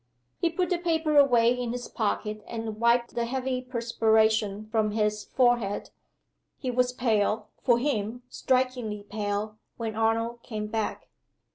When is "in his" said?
1.53-1.87